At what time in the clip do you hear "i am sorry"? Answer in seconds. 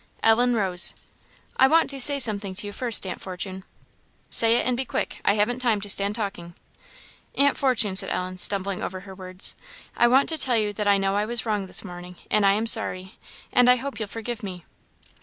12.47-13.19